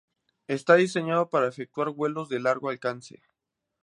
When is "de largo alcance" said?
2.27-3.21